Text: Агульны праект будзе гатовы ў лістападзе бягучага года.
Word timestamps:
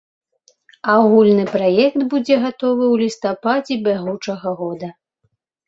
Агульны 0.93 1.43
праект 1.55 1.99
будзе 2.15 2.33
гатовы 2.47 2.85
ў 2.93 2.95
лістападзе 3.03 3.81
бягучага 3.91 4.59
года. 4.67 4.93